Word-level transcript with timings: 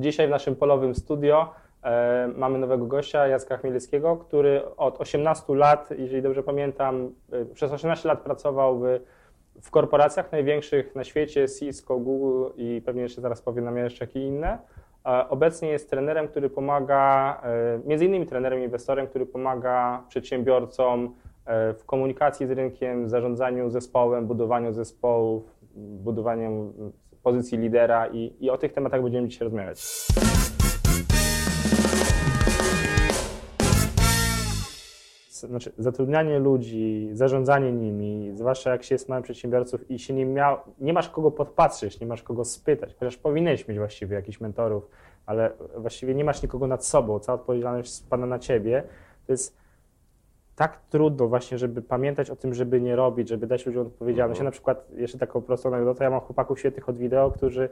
dzisiaj 0.00 0.26
w 0.26 0.30
naszym 0.30 0.56
polowym 0.56 0.94
studio 0.94 1.52
e, 1.82 2.30
mamy 2.36 2.58
nowego 2.58 2.86
gościa, 2.86 3.26
Jacka 3.26 3.56
Chmielewskiego, 3.56 4.16
który 4.16 4.76
od 4.76 5.00
18 5.00 5.54
lat, 5.54 5.88
jeżeli 5.98 6.22
dobrze 6.22 6.42
pamiętam, 6.42 7.10
e, 7.32 7.44
przez 7.44 7.72
18 7.72 8.08
lat 8.08 8.20
pracował 8.20 8.78
w, 8.78 8.84
w 9.62 9.70
korporacjach 9.70 10.32
największych 10.32 10.94
na 10.94 11.04
świecie, 11.04 11.46
Cisco, 11.48 11.98
Google 11.98 12.44
i 12.56 12.82
pewnie 12.84 13.02
jeszcze 13.02 13.20
zaraz 13.20 13.42
powie 13.42 13.62
nam 13.62 13.76
jeszcze 13.76 14.04
jakie 14.04 14.26
inne. 14.26 14.58
E, 15.06 15.28
Obecnie 15.28 15.68
jest 15.68 15.90
trenerem, 15.90 16.28
który 16.28 16.50
pomaga, 16.50 17.42
między 17.84 18.04
innymi 18.04 18.26
trenerem, 18.26 18.62
inwestorem, 18.62 19.06
który 19.06 19.26
pomaga 19.26 20.02
przedsiębiorcom 20.08 21.14
w 21.78 21.84
komunikacji 21.86 22.46
z 22.46 22.50
rynkiem, 22.50 23.08
zarządzaniu 23.08 23.70
zespołem, 23.70 24.26
budowaniu 24.26 24.72
zespołów, 24.72 25.59
budowaniu 25.80 26.74
pozycji 27.22 27.58
lidera 27.58 28.06
i, 28.06 28.36
i 28.40 28.50
o 28.50 28.58
tych 28.58 28.72
tematach 28.72 29.02
będziemy 29.02 29.28
dzisiaj 29.28 29.44
rozmawiać. 29.44 29.80
Znaczy, 35.48 35.72
zatrudnianie 35.78 36.38
ludzi, 36.38 37.08
zarządzanie 37.12 37.72
nimi, 37.72 38.30
zwłaszcza 38.34 38.70
jak 38.70 38.82
się 38.82 38.94
jest 38.94 39.08
małym 39.08 39.22
przedsiębiorców 39.22 39.90
i 39.90 39.98
się 39.98 40.14
nie, 40.14 40.26
miał, 40.26 40.56
nie 40.80 40.92
masz 40.92 41.08
kogo 41.08 41.30
podpatrzeć, 41.30 42.00
nie 42.00 42.06
masz 42.06 42.22
kogo 42.22 42.44
spytać, 42.44 42.94
chociaż 42.94 43.16
powinieneś 43.16 43.68
mieć 43.68 43.78
właściwie 43.78 44.16
jakichś 44.16 44.40
mentorów, 44.40 44.88
ale 45.26 45.50
właściwie 45.76 46.14
nie 46.14 46.24
masz 46.24 46.42
nikogo 46.42 46.66
nad 46.66 46.84
sobą, 46.84 47.18
cała 47.18 47.40
odpowiedzialność 47.40 47.92
spada 47.92 48.26
na 48.26 48.38
ciebie. 48.38 48.82
To 49.26 49.32
jest 49.32 49.56
tak 50.60 50.80
trudno 50.90 51.28
właśnie, 51.28 51.58
żeby 51.58 51.82
pamiętać 51.82 52.30
o 52.30 52.36
tym, 52.36 52.54
żeby 52.54 52.80
nie 52.80 52.96
robić, 52.96 53.28
żeby 53.28 53.46
dać 53.46 53.66
ludziom 53.66 53.86
odpowiedzialność. 53.86 54.40
Ja 54.40 54.44
na 54.44 54.50
przykład, 54.50 54.86
jeszcze 54.96 55.18
taką 55.18 55.42
prostą 55.42 55.68
anegdotę, 55.74 56.04
ja 56.04 56.10
mam 56.10 56.20
chłopaków 56.20 56.58
świetnych 56.58 56.88
od 56.88 56.96
wideo, 56.96 57.30
którzy 57.30 57.68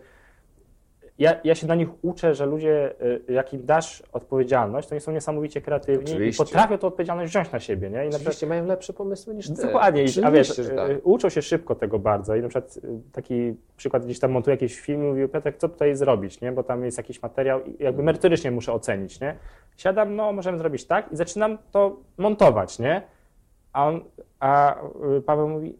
ja, 1.19 1.35
ja 1.45 1.55
się 1.55 1.67
na 1.67 1.75
nich 1.75 1.89
uczę, 2.03 2.35
że 2.35 2.47
ludzie, 2.47 2.95
y, 3.29 3.33
jak 3.33 3.55
im 3.55 3.67
dasz 3.67 4.03
odpowiedzialność, 4.13 4.89
to 4.89 4.95
oni 4.95 5.01
są 5.01 5.13
niesamowicie 5.13 5.61
kreatywni 5.61 6.13
Oczywiście. 6.13 6.43
i 6.43 6.47
potrafią 6.47 6.79
tę 6.79 6.87
odpowiedzialność 6.87 7.33
wziąć 7.33 7.53
na 7.53 7.61
siebie. 7.61 7.91
Nie? 7.91 7.97
I 7.97 7.99
na 7.99 8.03
przykład, 8.03 8.21
Oczywiście 8.21 8.47
mają 8.47 8.67
lepsze 8.67 8.93
pomysły 8.93 9.35
niż 9.35 9.49
ty. 9.49 9.63
Dokładnie, 9.63 10.05
a 10.25 10.31
wiesz, 10.31 10.57
że 10.57 10.65
tak. 10.65 10.91
y, 10.91 11.01
uczą 11.03 11.29
się 11.29 11.43
szybko 11.43 11.75
tego 11.75 11.99
bardzo 11.99 12.37
i 12.37 12.43
na 12.43 12.49
przykład 12.49 12.77
y, 12.77 12.81
taki 13.13 13.55
przykład 13.77 14.05
gdzieś 14.05 14.19
tam 14.19 14.31
montuję 14.31 14.55
jakiś 14.55 14.81
film 14.81 15.05
i 15.05 15.07
mówię, 15.07 15.29
Piotrek, 15.29 15.57
co 15.57 15.69
tutaj 15.69 15.97
zrobić, 15.97 16.41
nie? 16.41 16.53
bo 16.53 16.63
tam 16.63 16.85
jest 16.85 16.99
jakiś 16.99 17.23
materiał 17.23 17.65
i 17.65 17.85
jakby 17.85 18.03
merytorycznie 18.03 18.51
muszę 18.51 18.73
ocenić, 18.73 19.21
nie? 19.21 19.35
Siadam, 19.77 20.17
no 20.17 20.33
możemy 20.33 20.59
zrobić 20.59 20.85
tak 20.85 21.13
i 21.13 21.17
zaczynam 21.17 21.59
to 21.71 21.97
montować, 22.19 22.79
nie? 22.79 23.03
A, 23.73 23.89
on, 23.89 24.05
a 24.41 24.77
y, 25.17 25.23
Paweł 25.23 25.49
mówi, 25.49 25.79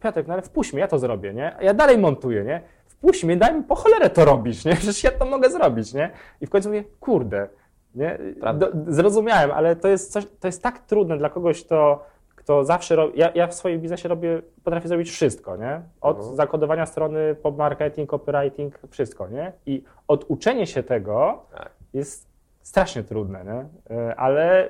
Piotrek, 0.00 0.26
no 0.26 0.32
ale 0.32 0.42
wpuść 0.42 0.72
mnie, 0.72 0.80
ja 0.80 0.88
to 0.88 0.98
zrobię, 0.98 1.34
nie? 1.34 1.56
A 1.56 1.62
ja 1.62 1.74
dalej 1.74 1.98
montuję, 1.98 2.44
nie? 2.44 2.60
Wpuść 3.04 3.24
mnie, 3.24 3.36
daj 3.36 3.54
mi 3.54 3.62
po 3.62 3.74
cholerę 3.74 4.10
to 4.10 4.24
robić, 4.24 4.64
nie? 4.64 4.72
Przecież 4.76 5.04
ja 5.04 5.10
to 5.10 5.24
mogę 5.24 5.50
zrobić, 5.50 5.94
nie? 5.94 6.10
I 6.40 6.46
w 6.46 6.50
końcu 6.50 6.68
mówię, 6.68 6.84
kurde, 7.00 7.48
nie? 7.94 8.18
Do, 8.54 8.68
zrozumiałem, 8.86 9.50
ale 9.50 9.76
to 9.76 9.88
jest 9.88 10.12
coś, 10.12 10.26
to 10.40 10.48
jest 10.48 10.62
tak 10.62 10.78
trudne 10.78 11.18
dla 11.18 11.30
kogoś, 11.30 11.64
kto, 11.64 12.04
kto 12.36 12.64
zawsze 12.64 12.96
robi, 12.96 13.18
ja, 13.18 13.30
ja 13.34 13.46
w 13.46 13.54
swoim 13.54 13.80
biznesie 13.80 14.08
robię, 14.08 14.42
potrafię 14.64 14.88
zrobić 14.88 15.10
wszystko, 15.10 15.56
nie? 15.56 15.80
Od 16.00 16.16
Mhm. 16.16 16.36
zakodowania 16.36 16.86
strony 16.86 17.34
po 17.34 17.50
marketing, 17.50 18.10
copywriting, 18.10 18.78
wszystko, 18.90 19.28
nie? 19.28 19.52
I 19.66 19.84
oduczenie 20.08 20.66
się 20.66 20.82
tego 20.82 21.42
Tak. 21.56 21.70
jest 21.94 22.26
strasznie 22.62 23.02
trudne, 23.04 23.44
nie? 23.44 23.96
E, 23.96 24.16
Ale 24.16 24.68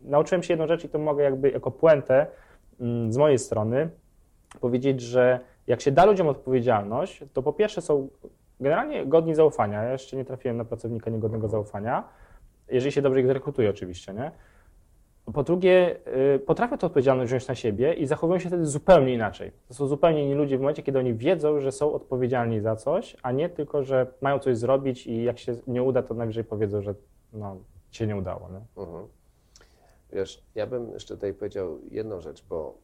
nauczyłem 0.00 0.42
się 0.42 0.52
jedną 0.52 0.66
rzecz 0.66 0.84
i 0.84 0.88
to 0.88 0.98
mogę 0.98 1.24
jakby 1.24 1.50
jako 1.50 1.70
puentę 1.70 2.26
mm, 2.80 3.12
z 3.12 3.16
mojej 3.16 3.38
strony 3.38 3.88
powiedzieć, 4.60 5.00
że 5.00 5.40
jak 5.66 5.80
się 5.80 5.92
da 5.92 6.04
ludziom 6.04 6.28
odpowiedzialność, 6.28 7.24
to 7.32 7.42
po 7.42 7.52
pierwsze 7.52 7.80
są 7.82 8.08
generalnie 8.60 9.06
godni 9.06 9.34
zaufania. 9.34 9.82
Ja 9.82 9.92
jeszcze 9.92 10.16
nie 10.16 10.24
trafiłem 10.24 10.56
na 10.56 10.64
pracownika 10.64 11.10
niegodnego 11.10 11.48
zaufania, 11.48 12.04
jeżeli 12.68 12.92
się 12.92 13.02
dobrze 13.02 13.20
ich 13.20 13.26
zrekrutuje 13.26 13.70
oczywiście, 13.70 14.14
nie? 14.14 14.30
Po 15.34 15.42
drugie, 15.42 15.96
y, 16.34 16.38
potrafią 16.38 16.78
tę 16.78 16.86
odpowiedzialność 16.86 17.30
wziąć 17.30 17.48
na 17.48 17.54
siebie 17.54 17.94
i 17.94 18.06
zachowują 18.06 18.38
się 18.38 18.48
wtedy 18.48 18.66
zupełnie 18.66 19.14
inaczej. 19.14 19.52
To 19.68 19.74
są 19.74 19.86
zupełnie 19.86 20.24
inni 20.24 20.34
ludzie 20.34 20.58
w 20.58 20.60
momencie, 20.60 20.82
kiedy 20.82 20.98
oni 20.98 21.14
wiedzą, 21.14 21.60
że 21.60 21.72
są 21.72 21.92
odpowiedzialni 21.92 22.60
za 22.60 22.76
coś, 22.76 23.16
a 23.22 23.32
nie 23.32 23.48
tylko, 23.48 23.82
że 23.82 24.06
mają 24.20 24.38
coś 24.38 24.58
zrobić 24.58 25.06
i 25.06 25.22
jak 25.22 25.38
się 25.38 25.56
nie 25.66 25.82
uda, 25.82 26.02
to 26.02 26.14
najwyżej 26.14 26.44
powiedzą, 26.44 26.82
że 26.82 26.94
no, 27.32 27.56
się 27.90 28.06
nie 28.06 28.16
udało. 28.16 28.48
Nie? 28.48 28.82
Mhm. 28.82 29.06
Wiesz, 30.12 30.42
ja 30.54 30.66
bym 30.66 30.92
jeszcze 30.92 31.14
tutaj 31.14 31.34
powiedział 31.34 31.78
jedną 31.90 32.20
rzecz, 32.20 32.44
bo 32.48 32.74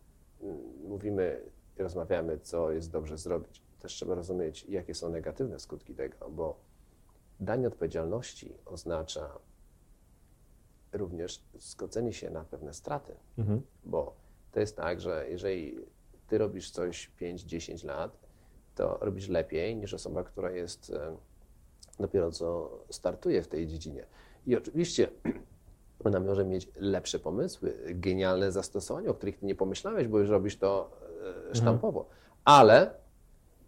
mm, 0.42 0.56
mówimy 0.88 1.41
i 1.78 1.83
rozmawiamy, 1.83 2.39
co 2.39 2.71
jest 2.71 2.91
dobrze 2.91 3.19
zrobić. 3.19 3.62
Też 3.81 3.93
trzeba 3.93 4.15
rozumieć, 4.15 4.65
jakie 4.65 4.94
są 4.94 5.11
negatywne 5.11 5.59
skutki 5.59 5.94
tego, 5.94 6.31
bo 6.31 6.61
danie 7.41 7.69
odpowiedzialności 7.69 8.55
oznacza 8.66 9.39
również 10.93 11.44
zgodzenie 11.59 12.12
się 12.12 12.31
na 12.31 12.44
pewne 12.44 12.75
straty. 12.75 13.15
Mhm. 13.39 13.62
Bo 13.84 14.15
to 14.53 14.61
jest 14.61 14.77
tak, 14.77 15.00
że 15.00 15.27
jeżeli 15.28 15.77
ty 16.28 16.39
robisz 16.39 16.71
coś 16.71 17.11
5-10 17.21 17.84
lat, 17.84 18.19
to 18.75 18.99
robisz 19.00 19.28
lepiej 19.28 19.77
niż 19.77 19.95
osoba, 19.95 20.25
która 20.25 20.50
jest 20.50 20.91
e, 20.91 21.16
dopiero 21.99 22.31
co 22.31 22.78
startuje 22.91 23.43
w 23.43 23.49
tej 23.49 23.66
dziedzinie. 23.66 24.06
I 24.47 24.56
oczywiście 24.56 25.09
ona 26.05 26.21
może 26.21 26.45
mieć 26.45 26.69
lepsze 26.77 27.19
pomysły, 27.19 27.75
genialne 27.87 28.53
zastosowania, 28.53 29.10
o 29.10 29.15
których 29.15 29.39
ty 29.39 29.47
nie 29.47 29.55
pomyślałeś, 29.55 30.09
bo 30.09 30.19
już 30.19 30.28
robisz 30.28 30.56
to 30.56 30.97
e, 31.50 31.54
sztampowo. 31.54 32.08
Ale 32.44 32.90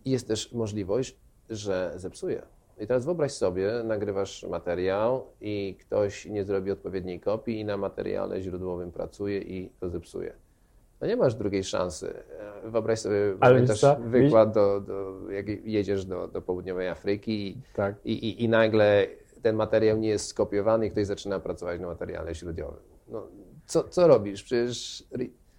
jest 0.04 0.28
też 0.28 0.52
możliwość, 0.52 1.16
że 1.50 1.92
zepsuje. 1.96 2.42
I 2.80 2.86
teraz 2.86 3.04
wyobraź 3.04 3.32
sobie, 3.32 3.72
nagrywasz 3.84 4.44
materiał 4.44 5.26
i 5.40 5.76
ktoś 5.80 6.26
nie 6.26 6.44
zrobi 6.44 6.70
odpowiedniej 6.70 7.20
kopii 7.20 7.60
i 7.60 7.64
na 7.64 7.76
materiale 7.76 8.42
źródłowym 8.42 8.92
pracuje 8.92 9.38
i 9.38 9.70
to 9.80 9.90
zepsuje. 9.90 10.32
No 11.00 11.06
nie 11.06 11.16
masz 11.16 11.34
drugiej 11.34 11.64
szansy. 11.64 12.14
E, 12.64 12.70
Wyobraź 12.70 12.98
sobie, 12.98 13.16
Ale 13.40 13.54
pamiętasz 13.54 13.84
wykład, 14.00 14.54
do, 14.54 14.80
do, 14.80 15.30
jak 15.30 15.48
jedziesz 15.66 16.04
do, 16.04 16.28
do 16.28 16.42
południowej 16.42 16.88
Afryki 16.88 17.48
i, 17.48 17.56
Tak. 17.74 17.94
i, 18.04 18.12
i, 18.12 18.44
i 18.44 18.48
nagle 18.48 19.06
ten 19.42 19.56
materiał 19.56 19.98
nie 19.98 20.08
jest 20.08 20.26
skopiowany 20.26 20.86
i 20.86 20.90
ktoś 20.90 21.06
zaczyna 21.06 21.40
pracować 21.40 21.80
na 21.80 21.86
materiale 21.86 22.34
źródłowym. 22.34 22.80
No, 23.08 23.26
co, 23.66 23.84
co 23.84 24.06
robisz? 24.06 24.42
Przecież 24.42 25.04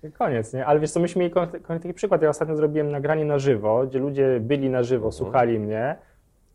Koniec, 0.10 0.54
nie? 0.54 0.66
Ale 0.66 0.80
wiesz 0.80 0.92
co, 0.92 1.00
myśmy 1.00 1.20
mieli 1.20 1.34
taki 1.66 1.94
przykład. 1.94 2.22
Ja 2.22 2.30
ostatnio 2.30 2.56
zrobiłem 2.56 2.92
nagranie 2.92 3.26
na 3.26 3.40
żywo, 3.40 3.88
gdzie 3.88 4.00
ludzie 4.00 4.40
byli 4.40 4.70
na 4.70 4.84
żywo, 4.84 5.12
słuchali 5.12 5.60
mnie 5.60 5.96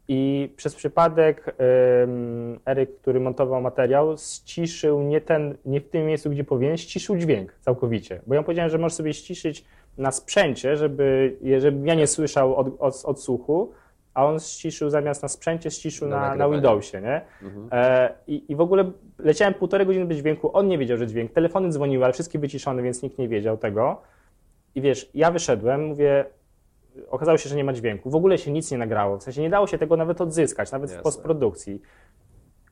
i 0.08 0.52
przez 0.56 0.74
przypadek 0.74 1.56
ym, 2.02 2.60
Eryk, 2.66 3.00
który 3.00 3.20
montował 3.20 3.60
materiał, 3.60 4.16
ściszył 4.18 5.02
nie, 5.02 5.20
ten, 5.20 5.56
nie 5.64 5.80
w 5.80 5.88
tym 5.88 6.06
miejscu, 6.06 6.30
gdzie 6.30 6.44
powinien, 6.44 6.76
ściszył 6.76 7.16
dźwięk 7.16 7.52
całkowicie. 7.60 8.20
Bo 8.26 8.34
ja 8.34 8.42
powiedziałem, 8.42 8.70
że 8.70 8.78
możesz 8.78 8.96
sobie 8.96 9.14
ściszyć 9.14 9.64
na 9.98 10.12
sprzęcie, 10.12 10.76
żeby, 10.76 11.36
żeby 11.58 11.86
ja 11.86 11.94
nie 11.94 12.06
słyszał 12.06 12.56
od, 12.56 12.66
od, 12.78 13.04
odsłuchu, 13.04 13.72
a 14.16 14.26
on 14.26 14.40
ściszył 14.40 14.90
zamiast 14.90 15.22
na 15.22 15.28
sprzęcie, 15.28 15.70
ściszył 15.70 16.08
Na 16.08 16.20
na, 16.20 16.34
na. 16.34 16.48
Windowsie, 16.48 17.00
nie? 17.00 17.20
E, 17.72 18.14
i, 18.26 18.52
I 18.52 18.56
w 18.56 18.60
ogóle 18.60 18.90
leciałem 19.18 19.54
półtorej 19.54 19.86
godziny 19.86 20.06
bez 20.06 20.16
dźwięku, 20.16 20.56
on 20.56 20.68
nie 20.68 20.78
wiedział, 20.78 20.96
że 20.96 21.06
dźwięk, 21.06 21.32
telefony 21.32 21.68
dzwoniły, 21.68 22.04
ale 22.04 22.12
wszystkie 22.12 22.38
wyciszone, 22.38 22.82
więc 22.82 23.02
nikt 23.02 23.18
nie 23.18 23.28
wiedział 23.28 23.56
tego. 23.56 24.02
I 24.74 24.80
wiesz, 24.80 25.10
ja 25.14 25.30
wyszedłem, 25.30 25.86
mówię, 25.86 26.24
okazało 27.10 27.38
się, 27.38 27.48
że 27.48 27.56
nie 27.56 27.64
ma 27.64 27.72
dźwięku. 27.72 28.10
W 28.10 28.14
ogóle 28.14 28.38
się 28.38 28.52
nic 28.52 28.70
nie 28.70 28.78
nagrało, 28.78 29.18
w 29.18 29.22
sensie 29.22 29.42
nie 29.42 29.50
dało 29.50 29.66
się 29.66 29.78
tego 29.78 29.96
nawet 29.96 30.20
odzyskać, 30.20 30.72
nawet 30.72 30.90
w 30.90 30.92
Jasne. 30.92 31.02
postprodukcji. 31.02 31.82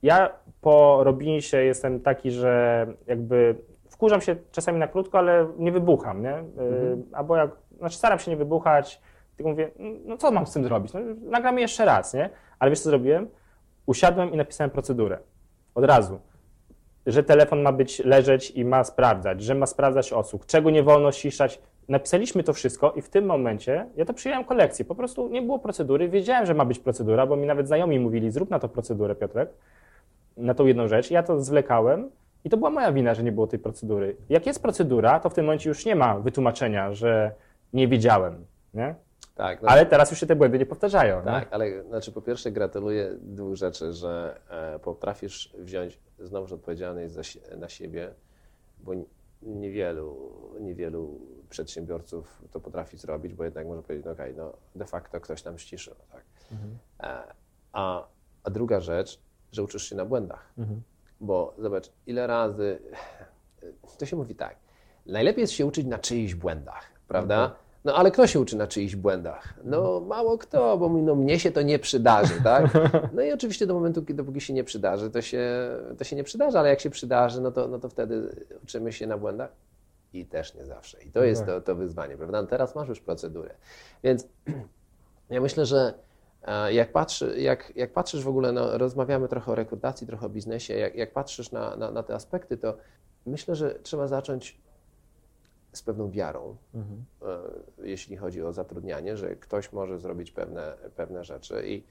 Ja 0.03 0.31
po 0.61 1.00
Robinie 1.05 1.38
jestem 1.53 2.00
taki, 2.00 2.31
że 2.31 2.87
jakby 3.06 3.56
wkurzam 3.91 4.21
się 4.21 4.37
czasami 4.53 4.78
na 4.78 4.88
krótko, 4.88 5.19
ale 5.19 5.47
nie 5.59 5.72
wybucham, 5.72 6.22
nie? 6.22 6.38
Y, 6.38 6.44
Albo 7.12 7.37
jak, 7.37 7.50
znaczy 7.78 7.97
staram 7.97 8.19
się 8.19 8.31
nie 8.31 8.37
wybuchać, 8.37 9.00
tylko 9.37 9.50
mówię, 9.50 9.71
no 10.05 10.17
co 10.17 10.31
mam 10.31 10.47
z 10.47 10.53
tym 10.53 10.65
zrobić? 10.65 10.93
No, 10.93 11.00
nagramy 11.22 11.61
jeszcze 11.61 11.84
raz, 11.84 12.15
nie? 12.15 12.31
Ale 12.59 12.71
wiesz 12.71 12.81
co 12.81 12.91
zrobiłem? 12.91 13.28
Usiadłem 13.87 14.33
i 14.33 14.37
napisałem 14.37 14.70
procedurę. 14.70 15.19
Od 15.75 15.85
razu. 15.85 16.20
Że 17.06 17.23
telefon 17.23 17.62
ma 17.62 17.73
być 17.73 18.05
leżeć 18.05 18.50
i 18.50 18.64
ma 18.64 18.85
sprawdzać, 18.85 19.43
że 19.43 19.55
ma 19.55 19.67
sprawdzać 19.67 20.12
osób, 20.12 20.47
czego 20.47 20.70
nie 20.70 20.82
wolno 20.82 21.12
ściszać. 21.12 21.61
Napisaliśmy 21.88 22.43
to 22.43 22.53
wszystko 22.53 22.93
i 22.93 23.03
w 23.03 23.08
tym 23.08 23.26
momencie 23.26 23.87
ja 23.97 24.05
to 24.05 24.14
przyjąłem 24.14 24.44
kolekcję. 24.44 24.85
Po 24.85 24.94
prostu 24.94 25.29
nie 25.29 25.43
było 25.43 25.58
procedury. 25.58 26.08
Wiedziałem, 26.08 26.47
że 26.47 26.55
ma 26.55 26.64
być 26.64 26.79
procedura, 26.79 27.26
bo 27.26 27.37
mi 27.37 27.47
nawet 27.47 27.67
znajomi 27.67 28.00
mówili, 28.00 28.31
zrób 28.31 28.50
na 28.50 28.58
to 28.58 28.69
procedurę, 28.69 29.14
Piotrek, 29.14 29.50
na 30.37 30.55
tą 30.55 30.67
jedną 30.67 30.88
rzecz. 30.88 31.11
Ja 31.11 31.23
to 31.23 31.41
zwlekałem 31.41 32.11
i 32.44 32.50
to 32.50 32.56
była 32.56 32.70
moja 32.70 32.93
wina, 32.93 33.14
że 33.14 33.23
nie 33.23 33.32
było 33.32 33.47
tej 33.47 33.58
procedury. 33.58 34.17
Jak 34.29 34.47
jest 34.47 34.62
procedura, 34.62 35.20
to 35.20 35.31
w 35.31 35.35
tym 35.35 35.44
momencie 35.44 35.69
już 35.69 35.87
nie 35.87 35.97
ma 35.97 36.19
wytłumaczenia, 36.19 36.94
że 36.94 37.32
nie 37.73 37.88
wiedziałem, 37.88 38.47
nie? 38.75 38.94
Tak, 39.34 39.62
no, 39.62 39.69
Ale 39.69 39.86
teraz 39.86 40.10
już 40.10 40.20
się 40.20 40.26
te 40.26 40.36
błędy 40.36 40.58
nie 40.58 40.66
powtarzają. 40.66 41.22
Tak, 41.22 41.48
ale 41.50 41.82
znaczy 41.82 42.12
po 42.12 42.22
pierwsze 42.22 42.52
gratuluję 42.52 43.16
dwóch 43.20 43.56
rzeczy, 43.56 43.92
że 43.92 44.40
e, 44.50 44.78
potrafisz 44.78 45.54
wziąć 45.58 46.00
znowuż 46.19 46.52
odpowiedzialność 46.52 47.12
za, 47.12 47.22
na 47.56 47.69
siebie, 47.69 48.14
bo 48.78 48.92
niewielu, 49.42 50.32
niewielu 50.60 51.20
przedsiębiorców 51.50 52.42
to 52.50 52.60
potrafi 52.60 52.96
zrobić, 52.96 53.34
bo 53.34 53.44
jednak 53.44 53.66
może 53.66 53.82
powiedzieć, 53.82 54.06
no 54.06 54.12
okej, 54.12 54.34
no 54.36 54.52
de 54.75 54.84
facto 54.84 55.20
ktoś 55.20 55.42
tam 55.42 55.58
ściszył, 55.58 55.94
tak. 56.12 56.25
E, 57.02 57.34
a 57.72 58.06
A 58.44 58.50
druga 58.50 58.81
rzecz, 58.81 59.20
że 59.52 59.62
uczysz 59.62 59.88
się 59.88 59.96
na 59.96 60.04
błędach. 60.04 60.52
Bo 61.20 61.54
zobacz, 61.58 61.92
ile 62.06 62.26
razy, 62.26 62.78
to 63.98 64.06
się 64.06 64.16
mówi 64.16 64.34
tak, 64.34 64.56
najlepiej 65.06 65.40
jest 65.40 65.52
się 65.52 65.66
uczyć 65.66 65.86
na 65.86 65.98
czyichś 65.98 66.34
błędach, 66.34 66.90
prawda? 67.08 67.56
No 67.84 67.94
ale 67.94 68.10
kto 68.10 68.26
się 68.26 68.40
uczy 68.40 68.56
na 68.56 68.66
czyichś 68.66 68.94
błędach? 68.94 69.54
No 69.64 70.00
mało 70.00 70.38
kto, 70.38 70.78
bo 70.78 70.88
no, 70.88 71.14
mnie 71.14 71.40
się 71.40 71.50
to 71.50 71.62
nie 71.62 71.78
przydarzy, 71.78 72.42
tak? 72.44 72.70
No 73.14 73.22
i 73.22 73.32
oczywiście 73.32 73.66
do 73.66 73.75
momentu, 73.75 74.02
kiedy 74.02 74.14
dopóki 74.14 74.40
się 74.40 74.52
nie 74.52 74.64
przydarzy, 74.64 75.10
to 75.10 75.22
się, 75.22 75.70
to 75.98 76.04
się 76.04 76.16
nie 76.16 76.25
przydarzy, 76.25 76.58
ale 76.58 76.69
jak 76.69 76.81
się 76.81 76.90
przydarzy, 76.90 77.40
no 77.40 77.50
to, 77.50 77.69
no 77.69 77.78
to 77.78 77.88
wtedy 77.88 78.44
uczymy 78.62 78.92
się 78.92 79.06
na 79.06 79.19
błędach 79.19 79.52
i 80.12 80.26
też 80.26 80.54
nie 80.54 80.64
zawsze. 80.66 81.02
I 81.02 81.10
to 81.10 81.25
jest 81.25 81.46
to, 81.46 81.60
to 81.60 81.75
wyzwanie, 81.75 82.16
prawda? 82.16 82.42
No 82.42 82.48
teraz 82.48 82.75
masz 82.75 82.88
już 82.88 83.00
procedurę. 83.00 83.54
Więc 84.02 84.28
ja 85.31 85.40
myślę, 85.40 85.66
że 85.66 85.94
e, 86.42 86.72
jak, 86.72 86.92
patrzy, 86.92 87.40
jak, 87.40 87.72
jak 87.76 87.92
patrzysz 87.92 88.25
w 88.25 88.28
ogóle, 88.28 88.52
no, 88.52 88.78
rozmawiamy 88.78 89.28
trochę 89.28 89.52
o 89.52 89.54
rekrutacji, 89.54 90.06
trochę 90.06 90.26
o 90.26 90.28
biznesie, 90.28 90.75
jak, 90.75 90.94
jak 90.94 91.12
patrzysz 91.12 91.52
na, 91.52 91.76
na, 91.76 91.90
na 91.90 92.02
te 92.02 92.14
aspekty, 92.14 92.56
to 92.56 92.76
myślę, 93.26 93.56
że 93.56 93.78
trzeba 93.82 94.08
zacząć 94.08 94.63
z 95.75 95.82
pewną 95.82 96.11
wiarą, 96.11 96.56
mhm. 96.75 97.05
jeśli 97.82 98.17
chodzi 98.17 98.43
o 98.43 98.53
zatrudnianie, 98.53 99.17
że 99.17 99.37
ktoś 99.37 99.73
może 99.73 99.99
zrobić 99.99 100.31
pewne, 100.31 100.76
pewne 100.97 101.25
rzeczy 101.25 101.62
i 101.67 101.85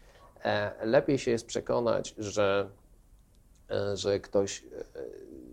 e, 0.43 0.85
lepiej 0.85 1.17
się 1.17 1.31
jest 1.31 1.45
przekonać, 1.45 2.15
że, 2.17 2.69
że 3.93 4.19
ktoś 4.19 4.63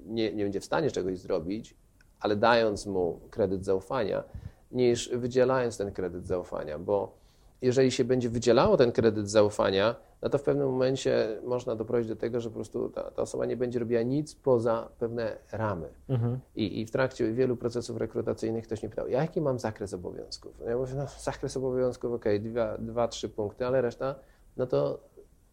nie, 0.06 0.32
nie 0.32 0.42
będzie 0.42 0.60
w 0.60 0.64
stanie 0.64 0.90
czegoś 0.90 1.18
zrobić, 1.18 1.74
ale 2.20 2.36
dając 2.36 2.86
mu 2.86 3.20
kredyt 3.30 3.64
zaufania, 3.64 4.24
niż 4.72 5.08
wydzielając 5.08 5.78
ten 5.78 5.92
kredyt 5.92 6.26
zaufania, 6.26 6.78
bo 6.78 7.14
jeżeli 7.62 7.90
się 7.90 8.04
będzie 8.04 8.28
wydzielało 8.28 8.76
ten 8.76 8.92
kredyt 8.92 9.30
zaufania, 9.30 9.94
no 10.22 10.28
to 10.28 10.38
w 10.38 10.42
pewnym 10.42 10.70
momencie 10.70 11.40
można 11.44 11.76
doprowadzić 11.76 12.08
do 12.08 12.16
tego, 12.16 12.40
że 12.40 12.48
po 12.48 12.54
prostu 12.54 12.88
ta, 12.88 13.10
ta 13.10 13.22
osoba 13.22 13.46
nie 13.46 13.56
będzie 13.56 13.78
robiła 13.78 14.02
nic 14.02 14.34
poza 14.34 14.88
pewne 14.98 15.36
ramy. 15.52 15.88
Mhm. 16.08 16.38
I, 16.56 16.80
I, 16.80 16.86
w 16.86 16.90
trakcie 16.90 17.32
wielu 17.32 17.56
procesów 17.56 17.96
rekrutacyjnych 17.96 18.64
ktoś 18.64 18.82
mnie 18.82 18.90
pytał, 18.90 19.08
jaki 19.08 19.40
mam 19.40 19.58
zakres 19.58 19.94
obowiązków? 19.94 20.60
Ja 20.66 20.76
mówię, 20.76 20.94
no 20.96 21.06
zakres 21.20 21.56
obowiązków, 21.56 22.12
ok, 22.12 22.24
dwa, 22.40 22.78
dwa, 22.78 23.08
trzy 23.08 23.28
punkty, 23.28 23.66
ale 23.66 23.82
reszta, 23.82 24.14
no 24.56 24.66
to 24.66 25.10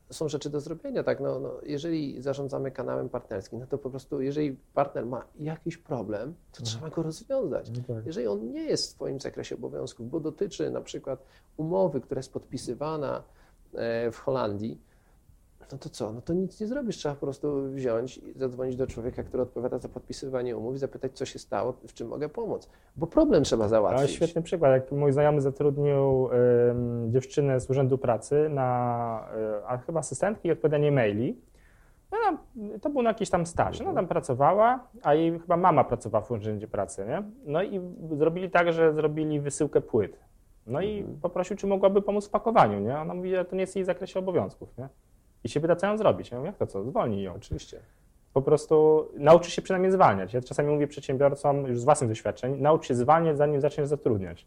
są 0.10 0.30
rzeczy 0.30 0.50
do 0.50 0.60
zrobienia, 0.60 1.04
tak? 1.04 1.20
No, 1.20 1.40
no, 1.40 1.54
jeżeli 1.64 2.22
zarządzamy 2.22 2.72
kanałem 2.72 3.10
partnerskim, 3.10 3.60
no 3.60 3.68
to 3.68 3.78
po 3.78 3.90
prostu, 3.90 4.22
jeżeli 4.22 4.58
partner 4.74 5.06
ma 5.06 5.26
jakiś 5.40 5.78
problem, 5.78 6.34
to 6.52 6.60
mhm. 6.60 6.66
trzeba 6.66 6.90
go 6.90 7.04
rozwiązać. 7.04 7.70
No 7.70 7.96
tak. 7.96 8.06
Jeżeli 8.06 8.28
on 8.28 8.52
nie 8.52 8.64
jest 8.64 8.92
w 8.92 8.96
Twoim 8.96 9.20
zakresie 9.20 9.56
obowiązków, 9.56 10.10
bo 10.10 10.20
dotyczy 10.20 10.72
na 10.72 10.82
przykład 10.82 11.24
umowy, 11.58 12.02
która 12.02 12.20
jest 12.20 12.34
podpisywana 12.34 13.24
w 14.12 14.20
Holandii, 14.20 14.82
no 15.72 15.78
to 15.78 15.90
co? 15.90 16.14
No 16.14 16.22
to 16.22 16.34
nic 16.34 16.60
nie 16.62 16.68
zrobisz. 16.68 16.98
Trzeba 16.98 17.16
po 17.16 17.22
prostu 17.22 17.72
wziąć 17.72 18.18
i 18.18 18.34
zadzwonić 18.36 18.76
do 18.76 18.88
człowieka, 18.88 19.24
który 19.24 19.44
odpowiada 19.44 19.78
za 19.78 19.90
podpisywanie 19.90 20.58
umów 20.58 20.76
i 20.76 20.78
zapytać, 20.78 21.12
co 21.18 21.26
się 21.26 21.40
stało, 21.40 21.74
w 21.88 21.94
czym 21.94 22.08
mogę 22.08 22.30
pomóc. 22.30 22.70
Bo 22.96 23.08
problem 23.08 23.44
trzeba 23.44 23.68
załatwić. 23.68 24.00
Ale 24.00 24.08
świetny 24.08 24.42
przykład. 24.42 24.72
Jak 24.72 24.92
mój 24.92 25.12
znajomy 25.12 25.42
zatrudnił 25.42 26.30
y, 27.08 27.12
dziewczynę 27.12 27.60
z 27.60 27.70
Urzędu 27.70 27.98
Pracy 27.98 28.50
na 28.50 29.30
y, 29.76 29.86
chyba 29.86 30.00
asystentki 30.00 30.48
i 30.48 30.52
odpowiadanie 30.52 30.92
maili. 30.92 31.42
No, 32.12 32.38
to 32.82 32.90
był 32.90 33.02
na 33.02 33.10
jakiś 33.10 33.30
tam 33.30 33.46
staż. 33.46 33.82
Ona 33.82 33.94
tam 33.94 34.08
pracowała, 34.08 34.88
a 35.04 35.14
jej 35.14 35.40
chyba 35.40 35.58
mama 35.58 35.84
pracowała 35.84 36.24
w 36.24 36.32
Urzędzie 36.32 36.68
Pracy, 36.68 37.06
nie? 37.06 37.24
No 37.46 37.64
i 37.64 37.82
zrobili 38.12 38.52
tak, 38.52 38.74
że 38.74 38.94
zrobili 38.94 39.40
wysyłkę 39.40 39.82
płyt. 39.82 40.20
No 40.68 40.82
i 40.82 41.00
mhm. 41.00 41.20
poprosił, 41.20 41.58
czy 41.58 41.68
mogłaby 41.68 42.02
pomóc 42.02 42.28
w 42.28 42.30
pakowaniu, 42.30 42.80
nie? 42.80 42.98
Ona 42.98 43.14
mówi, 43.14 43.30
że 43.30 43.46
to 43.46 43.56
nie 43.56 43.62
jest 43.62 43.76
jej 43.76 43.86
zakresie 43.86 44.20
obowiązków, 44.20 44.78
nie? 44.78 44.88
I 45.44 45.50
się 45.50 45.60
pyta, 45.60 45.76
co 45.76 45.88
ją 45.88 45.98
zrobić. 45.98 46.32
Ja 46.32 46.38
mówię, 46.38 46.48
jak 46.48 46.58
to 46.58 46.68
co? 46.68 46.84
Zwolnij 46.84 47.24
ją. 47.24 47.34
Oczywiście. 47.34 47.80
Po 48.34 48.42
prostu 48.42 49.08
nauczy 49.16 49.52
się 49.52 49.62
przynajmniej 49.62 49.92
zwalniać. 49.92 50.34
Ja 50.34 50.42
czasami 50.42 50.70
mówię 50.70 50.88
przedsiębiorcom 50.88 51.68
już 51.68 51.80
z 51.80 51.84
własnych 51.84 52.10
doświadczeń, 52.10 52.62
naucz 52.62 52.88
się 52.88 52.96
zwalniać, 52.96 53.38
zanim 53.38 53.62
zaczniesz 53.62 53.88
zatrudniać. 53.88 54.46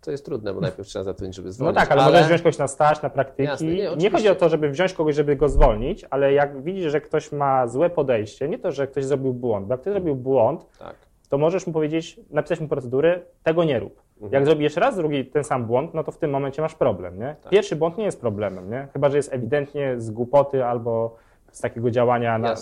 To 0.00 0.10
jest 0.10 0.24
trudne, 0.24 0.54
bo 0.54 0.60
najpierw 0.60 0.88
trzeba 0.88 1.04
zatrudnić, 1.04 1.36
żeby 1.36 1.52
zwolnić. 1.52 1.74
No 1.74 1.80
tak, 1.80 1.92
ale, 1.92 2.02
ale... 2.02 2.12
możesz 2.12 2.26
wziąć 2.26 2.42
kogoś 2.42 2.58
na 2.58 2.68
staż, 2.68 3.02
na 3.02 3.10
praktyki. 3.10 3.48
Jasne, 3.48 3.66
nie, 3.66 3.96
nie, 3.96 4.10
chodzi 4.10 4.28
o 4.28 4.34
to, 4.34 4.48
żeby 4.48 4.70
wziąć 4.70 4.92
kogoś, 4.92 5.14
żeby 5.14 5.36
go 5.36 5.48
zwolnić, 5.48 6.06
ale 6.10 6.32
jak 6.32 6.62
widzisz, 6.62 6.92
że 6.92 7.00
ktoś 7.00 7.32
ma 7.32 7.68
złe 7.68 7.90
podejście, 7.90 8.48
nie 8.48 8.58
to, 8.58 8.72
że 8.72 8.86
ktoś 8.86 9.04
zrobił 9.04 9.34
błąd, 9.34 9.66
bo 9.66 9.74
jak 9.74 9.80
ktoś 9.80 9.92
zrobił 9.92 10.14
błąd, 10.14 10.66
tak. 10.78 10.96
to 11.28 11.38
możesz 11.38 11.66
mu 11.66 11.72
powiedzieć, 11.72 12.20
napisać 12.30 12.60
mu 12.60 12.68
procedury, 12.68 13.22
tego 13.42 13.64
nie 13.64 13.80
rób. 13.80 14.05
Mhm. 14.16 14.32
Jak 14.32 14.44
zrobisz 14.44 14.76
raz 14.76 14.96
drugi 14.96 15.26
ten 15.26 15.44
sam 15.44 15.66
błąd, 15.66 15.94
no 15.94 16.04
to 16.04 16.12
w 16.12 16.18
tym 16.18 16.30
momencie 16.30 16.62
masz 16.62 16.74
problem, 16.74 17.18
nie? 17.18 17.36
Tak. 17.42 17.52
Pierwszy 17.52 17.76
błąd 17.76 17.98
nie 17.98 18.04
jest 18.04 18.20
problemem, 18.20 18.70
nie? 18.70 18.88
Chyba, 18.92 19.10
że 19.10 19.16
jest 19.16 19.32
ewidentnie 19.32 20.00
z 20.00 20.10
głupoty 20.10 20.64
albo 20.64 21.16
z 21.52 21.60
takiego 21.60 21.90
działania 21.90 22.38
na, 22.38 22.54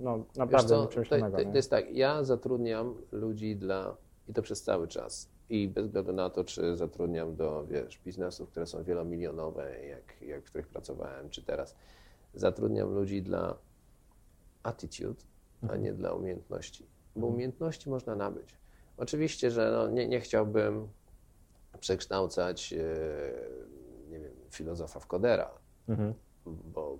no, 0.00 0.24
naprawdę 0.36 0.68
co, 0.68 0.86
to, 0.86 1.02
to, 1.04 1.30
to 1.30 1.56
jest 1.56 1.70
tak, 1.70 1.90
ja 1.90 2.24
zatrudniam 2.24 2.94
ludzi 3.12 3.56
dla, 3.56 3.96
i 4.28 4.32
to 4.32 4.42
przez 4.42 4.62
cały 4.62 4.88
czas, 4.88 5.28
i 5.50 5.68
bez 5.68 5.86
względu 5.86 6.12
na 6.12 6.30
to, 6.30 6.44
czy 6.44 6.76
zatrudniam 6.76 7.36
do, 7.36 7.66
wiesz, 7.66 8.00
biznesów, 8.04 8.50
które 8.50 8.66
są 8.66 8.82
wielomilionowe, 8.82 9.84
jak, 9.86 10.22
jak 10.22 10.42
w 10.42 10.44
których 10.44 10.68
pracowałem, 10.68 11.30
czy 11.30 11.42
teraz, 11.42 11.76
zatrudniam 12.34 12.94
ludzi 12.94 13.22
dla 13.22 13.58
attitude, 14.62 15.22
a 15.62 15.64
mhm. 15.64 15.82
nie 15.82 15.92
dla 15.92 16.12
umiejętności, 16.12 16.86
bo 17.16 17.20
mhm. 17.20 17.34
umiejętności 17.34 17.90
można 17.90 18.16
nabyć. 18.16 18.61
Oczywiście, 18.96 19.50
że 19.50 19.72
no, 19.72 19.88
nie, 19.88 20.08
nie 20.08 20.20
chciałbym 20.20 20.88
przekształcać, 21.80 22.72
e, 22.72 22.76
nie 24.10 24.18
wiem, 24.20 24.32
filozofa 24.50 25.00
w 25.00 25.06
kodera, 25.06 25.50
mhm. 25.88 26.14
bo, 26.46 26.98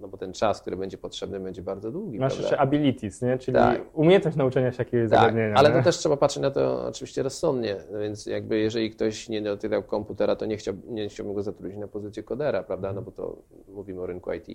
no 0.00 0.08
bo 0.08 0.16
ten 0.16 0.32
czas, 0.32 0.60
który 0.60 0.76
będzie 0.76 0.98
potrzebny, 0.98 1.40
będzie 1.40 1.62
bardzo 1.62 1.90
długi. 1.90 2.18
Masz 2.18 2.32
prawda? 2.32 2.48
jeszcze 2.48 2.58
abilities, 2.58 3.22
nie? 3.22 3.38
czyli 3.38 3.54
tak. 3.54 3.82
umiejętność 3.92 4.36
nauczenia 4.36 4.72
się 4.72 4.78
jakiegoś 4.78 5.10
tak, 5.10 5.20
zagadnienia. 5.20 5.54
Ale 5.54 5.70
nie? 5.70 5.76
to 5.76 5.82
też 5.82 5.98
trzeba 5.98 6.16
patrzeć 6.16 6.42
na 6.42 6.50
to 6.50 6.86
oczywiście 6.86 7.22
rozsądnie, 7.22 7.76
więc 8.00 8.26
jakby 8.26 8.58
jeżeli 8.58 8.90
ktoś 8.90 9.28
nie 9.28 9.42
dotykał 9.42 9.82
komputera, 9.82 10.36
to 10.36 10.46
nie, 10.46 10.56
chciał, 10.56 10.74
nie 10.88 11.08
chciałbym 11.08 11.34
go 11.34 11.42
zatrudnić 11.42 11.78
na 11.78 11.88
pozycję 11.88 12.22
kodera, 12.22 12.62
prawda, 12.62 12.92
no 12.92 13.02
bo 13.02 13.10
to 13.10 13.42
mówimy 13.68 14.00
o 14.00 14.06
rynku 14.06 14.32
IT, 14.32 14.46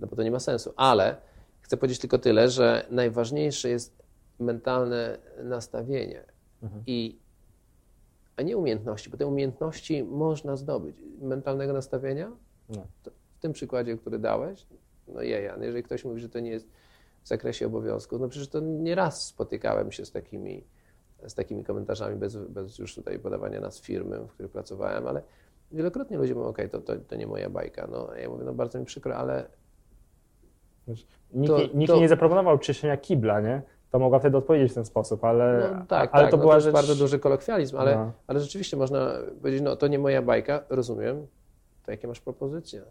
no 0.00 0.06
bo 0.06 0.16
to 0.16 0.22
nie 0.22 0.30
ma 0.30 0.40
sensu, 0.40 0.72
ale 0.76 1.16
chcę 1.60 1.76
powiedzieć 1.76 1.98
tylko 1.98 2.18
tyle, 2.18 2.48
że 2.48 2.86
najważniejsze 2.90 3.68
jest 3.68 4.02
mentalne 4.38 5.18
nastawienie. 5.44 6.31
Mhm. 6.62 6.82
I, 6.86 7.18
a 8.36 8.42
nie 8.42 8.56
umiejętności, 8.56 9.10
bo 9.10 9.16
te 9.16 9.26
umiejętności 9.26 10.04
można 10.04 10.56
zdobyć. 10.56 10.96
Mentalnego 11.20 11.72
nastawienia? 11.72 12.32
No. 12.68 12.86
W 13.36 13.38
tym 13.40 13.52
przykładzie, 13.52 13.96
który 13.96 14.18
dałeś, 14.18 14.66
no 15.08 15.22
jeja, 15.22 15.56
no 15.56 15.64
jeżeli 15.64 15.82
ktoś 15.82 16.04
mówi, 16.04 16.20
że 16.20 16.28
to 16.28 16.40
nie 16.40 16.50
jest 16.50 16.68
w 17.22 17.28
zakresie 17.28 17.66
obowiązków, 17.66 18.20
no 18.20 18.28
przecież 18.28 18.48
to 18.48 18.60
nie 18.60 18.94
raz 18.94 19.26
spotykałem 19.26 19.92
się 19.92 20.04
z 20.04 20.12
takimi, 20.12 20.64
z 21.26 21.34
takimi 21.34 21.64
komentarzami, 21.64 22.16
bez, 22.16 22.36
bez 22.36 22.78
już 22.78 22.94
tutaj 22.94 23.18
podawania 23.18 23.60
nas 23.60 23.80
firmy, 23.80 24.18
w 24.18 24.32
których 24.32 24.52
pracowałem, 24.52 25.06
ale 25.06 25.22
wielokrotnie 25.72 26.16
ludzie 26.18 26.34
mówią, 26.34 26.46
ok, 26.46 26.58
to, 26.70 26.80
to, 26.80 26.96
to 26.96 27.16
nie 27.16 27.26
moja 27.26 27.50
bajka. 27.50 27.88
No, 27.90 28.14
ja 28.14 28.28
mówię, 28.28 28.44
no 28.44 28.54
bardzo 28.54 28.78
mi 28.78 28.84
przykro, 28.84 29.16
ale 29.16 29.48
Nikt, 30.86 31.06
to, 31.46 31.58
nikt 31.74 31.92
to... 31.92 32.00
nie 32.00 32.08
zaproponował 32.08 32.58
czyszczenia 32.58 32.96
kibla, 32.96 33.40
nie? 33.40 33.62
To 33.92 33.98
mogła 33.98 34.18
wtedy 34.18 34.36
odpowiedzieć 34.36 34.72
w 34.72 34.74
ten 34.74 34.84
sposób, 34.84 35.24
ale, 35.24 35.70
no, 35.78 35.86
tak, 35.86 36.10
ale 36.12 36.22
tak, 36.22 36.30
to 36.30 36.36
no 36.36 36.40
była 36.40 36.54
to 36.54 36.60
rzecz... 36.60 36.72
bardzo 36.72 36.94
duży 36.94 37.18
kolokwializm, 37.18 37.76
ale, 37.76 37.96
no. 37.96 38.12
ale 38.26 38.40
rzeczywiście 38.40 38.76
można 38.76 39.12
powiedzieć, 39.40 39.62
no 39.62 39.76
to 39.76 39.88
nie 39.88 39.98
moja 39.98 40.22
bajka, 40.22 40.62
rozumiem, 40.68 41.26
to 41.84 41.90
jakie 41.90 42.08
masz 42.08 42.20
propozycje? 42.20 42.82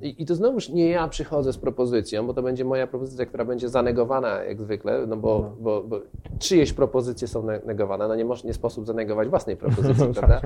I, 0.00 0.22
I 0.22 0.26
to 0.26 0.34
znowuż 0.34 0.68
nie 0.68 0.90
ja 0.90 1.08
przychodzę 1.08 1.52
z 1.52 1.58
propozycją, 1.58 2.26
bo 2.26 2.34
to 2.34 2.42
będzie 2.42 2.64
moja 2.64 2.86
propozycja, 2.86 3.26
która 3.26 3.44
będzie 3.44 3.68
zanegowana 3.68 4.44
jak 4.44 4.60
zwykle, 4.60 5.06
no 5.06 5.16
bo, 5.16 5.38
no. 5.42 5.56
bo, 5.60 5.82
bo 5.82 6.00
czyjeś 6.38 6.72
propozycje 6.72 7.28
są 7.28 7.46
negowane, 7.64 8.08
no 8.08 8.14
nie, 8.14 8.24
może, 8.24 8.46
nie 8.46 8.54
sposób 8.54 8.86
zanegować 8.86 9.28
własnej 9.28 9.56
propozycji, 9.62 10.14
prawda? 10.14 10.40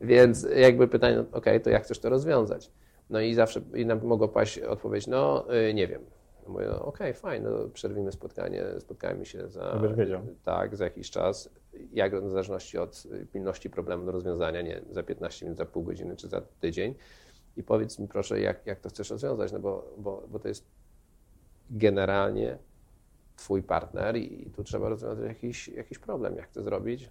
Więc 0.00 0.46
jakby 0.56 0.88
pytanie, 0.88 1.16
no, 1.16 1.38
ok, 1.38 1.44
to 1.62 1.70
jak 1.70 1.82
chcesz 1.82 1.98
to 1.98 2.08
rozwiązać? 2.08 2.70
No 3.10 3.20
i 3.20 3.34
zawsze 3.34 3.60
i 3.74 3.86
nam 3.86 4.00
mogła 4.04 4.28
paść 4.28 4.58
odpowiedź, 4.58 5.06
no 5.06 5.44
yy, 5.66 5.74
nie 5.74 5.86
wiem, 5.86 6.00
Mówię, 6.48 6.66
no, 6.66 6.84
okej, 6.84 7.10
okay, 7.10 7.14
fajnie, 7.14 7.48
no, 7.48 7.68
przerwimy 7.68 8.12
spotkanie, 8.12 8.64
spotkajmy 8.78 9.26
się 9.26 9.48
za, 9.48 9.80
tak, 10.44 10.76
za 10.76 10.84
jakiś 10.84 11.10
czas, 11.10 11.50
jak 11.92 12.24
w 12.24 12.30
zależności 12.30 12.78
od 12.78 13.02
pilności 13.32 13.70
problemu 13.70 14.06
do 14.06 14.12
rozwiązania, 14.12 14.62
nie 14.62 14.80
za 14.90 15.02
15 15.02 15.46
minut, 15.46 15.58
za 15.58 15.66
pół 15.66 15.82
godziny 15.82 16.16
czy 16.16 16.28
za 16.28 16.40
tydzień 16.60 16.94
i 17.56 17.62
powiedz 17.62 17.98
mi 17.98 18.08
proszę, 18.08 18.40
jak, 18.40 18.66
jak 18.66 18.80
to 18.80 18.88
chcesz 18.88 19.10
rozwiązać, 19.10 19.52
no 19.52 19.60
bo, 19.60 19.94
bo, 19.98 20.22
bo 20.28 20.38
to 20.38 20.48
jest 20.48 20.64
generalnie 21.70 22.58
twój 23.36 23.62
partner 23.62 24.16
i, 24.16 24.50
tu 24.50 24.64
trzeba 24.64 24.88
rozwiązać 24.88 25.28
jakiś, 25.28 25.68
jakiś 25.68 25.98
problem. 25.98 26.36
Jak 26.36 26.48
to 26.48 26.62
zrobić? 26.62 27.10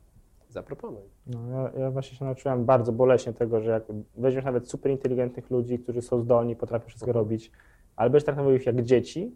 Zaproponuj. 0.50 1.04
No, 1.28 1.50
ja, 1.50 1.72
ja, 1.80 1.92
właśnie 1.92 2.18
się 2.18 2.26
nauczyłem 2.26 2.66
bardzo 2.66 2.92
boleśnie 2.92 3.34
tego, 3.34 3.62
że 3.62 3.72
jak 3.72 3.84
weźmiesz 4.16 4.46
nawet 4.46 4.70
super 4.70 4.92
inteligentnych 4.92 5.50
ludzi, 5.50 5.80
którzy 5.80 6.02
są 6.02 6.22
zdolni, 6.22 6.56
potrafią 6.56 6.88
wszystko 6.88 7.12
robić, 7.12 7.52
ale 7.98 8.10
będziesz 8.10 8.26
traktował 8.26 8.54
ich 8.54 8.66
jak 8.66 8.82
dzieci, 8.82 9.36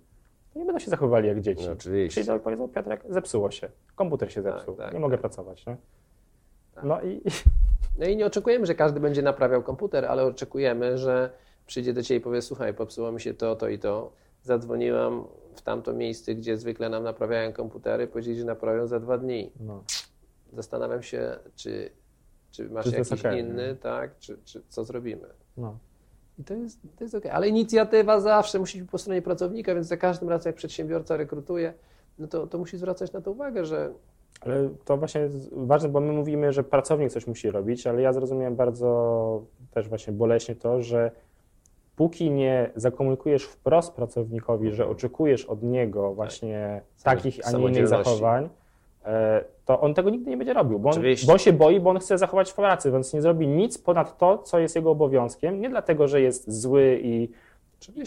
to 0.53 0.59
nie 0.59 0.65
będą 0.65 0.79
się 0.79 0.89
zachowywali 0.89 1.27
jak 1.27 1.41
dzieci. 1.41 1.65
No, 1.65 1.71
oczywiście. 1.71 2.23
Czyli 2.23 2.39
powiedzą, 2.39 2.67
Piotrek, 2.67 3.03
zepsuło 3.09 3.51
się, 3.51 3.69
komputer 3.95 4.33
się 4.33 4.43
tak, 4.43 4.53
zepsuł, 4.53 4.75
tak, 4.75 4.85
tak, 4.85 4.93
nie 4.93 4.99
mogę 4.99 5.15
tak. 5.15 5.21
pracować. 5.21 5.65
Nie? 5.65 5.77
Tak. 6.75 6.83
No, 6.83 7.01
i... 7.01 7.21
no 7.99 8.05
i 8.05 8.15
nie 8.15 8.25
oczekujemy, 8.25 8.65
że 8.65 8.75
każdy 8.75 8.99
będzie 8.99 9.21
naprawiał 9.21 9.63
komputer, 9.63 10.05
ale 10.05 10.25
oczekujemy, 10.25 10.97
że 10.97 11.29
przyjdzie 11.67 11.93
do 11.93 12.03
ciebie 12.03 12.17
i 12.17 12.21
powie, 12.21 12.41
słuchaj, 12.41 12.73
popsuło 12.73 13.11
mi 13.11 13.21
się 13.21 13.33
to, 13.33 13.55
to 13.55 13.69
i 13.69 13.79
to, 13.79 14.11
zadzwoniłam 14.43 15.27
w 15.55 15.61
tamto 15.61 15.93
miejsce, 15.93 16.35
gdzie 16.35 16.57
zwykle 16.57 16.89
nam 16.89 17.03
naprawiają 17.03 17.53
komputery, 17.53 18.07
powiedzieli, 18.07 18.39
że 18.39 18.45
naprawią 18.45 18.87
za 18.87 18.99
dwa 18.99 19.17
dni. 19.17 19.51
No. 19.59 19.83
Zastanawiam 20.53 21.03
się, 21.03 21.39
czy, 21.55 21.91
czy 22.51 22.69
masz 22.69 22.85
Czy 22.85 22.91
jakiś 22.91 23.11
okej, 23.11 23.39
inny, 23.39 23.67
nie? 23.67 23.75
tak, 23.75 24.19
czy, 24.19 24.37
czy 24.43 24.61
co 24.67 24.83
zrobimy. 24.83 25.27
No. 25.57 25.77
I 26.41 26.43
to 26.43 26.53
jest, 26.53 26.79
to 26.97 27.03
jest 27.03 27.15
okej. 27.15 27.31
Ale 27.31 27.47
inicjatywa 27.47 28.19
zawsze 28.19 28.59
musi 28.59 28.81
być 28.81 28.91
po 28.91 28.97
stronie 28.97 29.21
pracownika, 29.21 29.75
więc 29.75 29.87
za 29.87 29.97
każdym 29.97 30.29
razem, 30.29 30.49
jak 30.49 30.55
przedsiębiorca 30.55 31.17
rekrutuje, 31.17 31.73
no 32.19 32.27
to, 32.27 32.47
to 32.47 32.57
musi 32.57 32.77
zwracać 32.77 33.11
na 33.11 33.21
to 33.21 33.31
uwagę, 33.31 33.65
że 33.65 33.93
Ale 34.41 34.69
to 34.85 34.97
właśnie 34.97 35.21
jest 35.21 35.53
ważne, 35.53 35.89
bo 35.89 35.99
my 35.99 36.13
mówimy, 36.13 36.53
że 36.53 36.63
pracownik 36.63 37.11
coś 37.11 37.27
musi 37.27 37.51
robić, 37.51 37.87
ale 37.87 38.01
ja 38.01 38.13
zrozumiałem 38.13 38.55
bardzo 38.55 39.41
też 39.71 39.89
właśnie 39.89 40.13
boleśnie 40.13 40.55
to, 40.55 40.81
że 40.81 41.11
póki 41.95 42.31
nie 42.31 42.71
zakomunikujesz 42.75 43.43
wprost 43.43 43.93
pracownikowi, 43.93 44.71
że 44.71 44.87
oczekujesz 44.87 45.45
od 45.45 45.63
niego 45.63 46.13
właśnie 46.13 46.81
Samo- 46.97 47.15
takich, 47.15 47.39
a 47.47 47.51
nie 47.51 47.67
innych 47.67 47.87
zachowań, 47.87 48.49
to 49.65 49.81
on 49.81 49.93
tego 49.93 50.09
nigdy 50.09 50.29
nie 50.29 50.37
będzie 50.37 50.53
robił, 50.53 50.79
bo 50.79 50.89
on, 50.89 50.95
bo 51.25 51.33
on 51.33 51.39
się 51.39 51.53
boi, 51.53 51.79
bo 51.79 51.89
on 51.89 51.99
chce 51.99 52.17
zachować 52.17 52.51
w 52.51 52.55
pracy, 52.55 52.91
więc 52.91 53.13
nie 53.13 53.21
zrobi 53.21 53.47
nic 53.47 53.77
ponad 53.77 54.17
to, 54.17 54.37
co 54.37 54.59
jest 54.59 54.75
jego 54.75 54.91
obowiązkiem, 54.91 55.61
nie 55.61 55.69
dlatego, 55.69 56.07
że 56.07 56.21
jest 56.21 56.51
zły 56.51 56.99
i, 57.03 57.29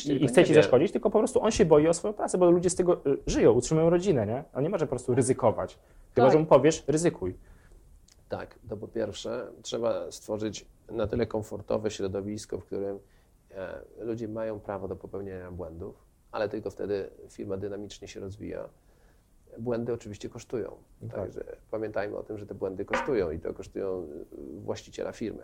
i, 0.09 0.25
i 0.25 0.29
chce 0.29 0.45
ci 0.45 0.55
zaszkodzić, 0.55 0.93
tylko 0.93 1.11
po 1.11 1.19
prostu 1.19 1.43
on 1.43 1.51
się 1.51 1.65
boi 1.65 1.89
o 1.89 1.95
swoją 1.95 2.15
pracę, 2.15 2.39
bo 2.39 2.51
ludzie 2.51 2.71
z 2.71 2.75
tego 2.75 3.07
y, 3.07 3.19
żyją, 3.27 3.53
utrzymują 3.53 3.91
rodzinę, 3.91 4.27
nie? 4.27 4.45
On 4.55 4.63
nie 4.63 4.69
może 4.71 4.87
po 4.87 4.91
prostu 4.91 5.15
ryzykować. 5.15 5.79
Chyba, 6.15 6.27
Tak. 6.27 6.33
że 6.33 6.39
mu 6.39 6.47
powiesz, 6.47 6.85
ryzykuj. 6.87 7.35
Tak, 8.29 8.59
to 8.69 8.77
po 8.77 8.89
pierwsze 8.89 9.47
trzeba 9.63 10.13
stworzyć 10.13 10.67
na 10.91 11.07
tyle 11.07 11.27
komfortowe 11.27 11.91
środowisko, 11.91 12.59
w 12.59 12.65
którym 12.65 12.99
e, 13.55 13.81
ludzie 13.99 14.29
mają 14.29 14.61
prawo 14.61 14.89
do 14.89 14.97
popełniania 14.97 15.51
błędów, 15.51 15.95
ale 16.33 16.49
tylko 16.49 16.71
wtedy 16.71 17.11
firma 17.31 17.57
dynamicznie 17.57 18.09
się 18.09 18.21
rozwija. 18.21 18.69
Błędy 19.59 19.93
oczywiście 19.93 20.29
kosztują, 20.29 20.77
Tak. 21.01 21.11
także 21.11 21.45
pamiętajmy 21.71 22.17
o 22.17 22.23
tym, 22.23 22.39
że 22.39 22.47
te 22.47 22.55
błędy 22.55 22.85
kosztują 22.85 23.31
i 23.31 23.39
to 23.39 23.55
kosztują 23.55 24.03
y, 24.03 24.61
właściciela 24.61 25.13
firmy. 25.13 25.43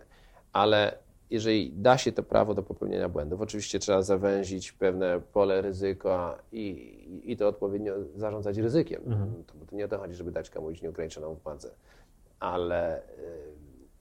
Ale 0.53 0.97
jeżeli 1.29 1.73
da 1.73 1.97
się 1.97 2.11
to 2.11 2.23
prawo 2.23 2.53
do 2.53 2.63
popełnienia 2.63 3.09
błędów, 3.09 3.41
oczywiście 3.41 3.79
trzeba 3.79 4.01
zawęzić 4.01 4.71
pewne 4.71 5.21
pole 5.33 5.61
ryzyka 5.61 6.39
i, 6.51 7.21
i 7.23 7.37
to 7.37 7.47
odpowiednio 7.47 7.93
zarządzać 8.15 8.57
ryzykiem. 8.57 9.01
To, 9.47 9.53
bo 9.57 9.65
to 9.65 9.75
nie 9.75 9.85
o 9.85 9.87
to 9.87 9.97
chodzi, 9.97 10.13
żeby 10.15 10.31
dać 10.31 10.49
komuś 10.49 10.81
nieograniczoną 10.81 11.35
władzę 11.35 11.71
ale, 12.41 12.99
y, 12.99 13.03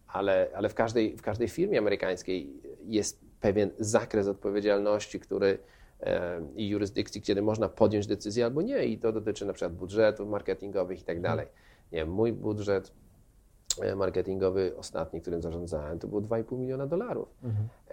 ale, 0.06 0.48
ale 0.54 0.68
w, 0.68 0.74
każdej, 0.74 1.16
w 1.16 1.22
każdej 1.22 1.48
firmie 1.48 1.78
amerykańskiej 1.78 2.62
jest 2.84 3.20
pewien 3.40 3.70
zakres 3.78 4.26
odpowiedzialności, 4.26 5.20
który 5.20 5.58
i 6.56 6.68
jurysdykcji, 6.68 7.22
kiedy 7.22 7.42
można 7.42 7.68
podjąć 7.68 8.06
decyzję 8.06 8.44
albo 8.44 8.62
nie 8.62 8.84
i 8.84 8.98
to 8.98 9.12
dotyczy 9.12 9.46
na 9.46 9.52
przykład 9.52 9.72
budżetów 9.74 10.28
marketingowych 10.28 11.00
i 11.00 11.04
tak 11.04 11.20
dalej. 11.20 11.46
Nie 11.92 11.98
wiem, 11.98 12.10
mój 12.10 12.32
budżet 12.32 12.92
e, 13.82 13.96
marketingowy 13.96 14.76
ostatni, 14.76 15.20
którym 15.20 15.42
zarządzałem, 15.42 15.98
to 15.98 16.08
było 16.08 16.20
2,5 16.20 16.58
miliona 16.58 16.86
dolarów. 16.86 17.28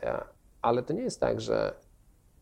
E, 0.03 0.23
Ale 0.61 0.83
to 0.83 0.93
nie 0.93 1.01
jest 1.01 1.19
tak, 1.19 1.41
że 1.41 1.73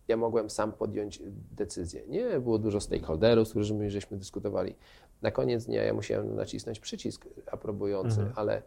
ja 0.07 0.17
mogłem 0.17 0.50
sam 0.50 0.72
podjąć 0.72 1.22
decyzję. 1.51 2.01
Nie, 2.07 2.39
było 2.39 2.60
dużo 2.60 2.79
stakeholderów, 2.79 3.48
z 3.48 3.51
którymi 3.51 3.89
żeśmy 3.89 4.17
dyskutowali. 4.17 4.75
Na 5.22 5.31
koniec 5.31 5.65
dnia 5.65 5.84
ja 5.84 5.93
musiałem 5.93 6.36
nacisnąć 6.36 6.79
przycisk 6.79 7.25
aprobujący, 7.51 8.22
ale, 8.36 8.62